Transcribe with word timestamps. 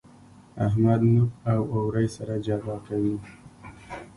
احمد 0.65 1.01
نوک 1.13 1.31
او 1.51 1.59
اورۍ 1.73 2.07
سره 2.15 2.35
جلا 2.45 2.75
کوي. 2.87 3.15